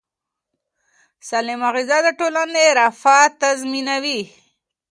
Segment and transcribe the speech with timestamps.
[1.27, 4.21] سالمه غذا د ټولنې رفاه تضمینوي.